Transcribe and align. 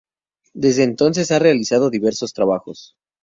Desde 0.55 0.81
entonces 0.81 1.29
ha 1.29 1.37
realizado 1.37 1.91
diversos 1.91 2.33
trabajos. 2.33 2.95